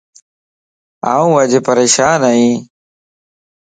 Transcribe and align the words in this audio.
آن 1.13 1.27
اڄ 1.39 1.51
پريشان 1.67 2.19
ائي 2.29 2.47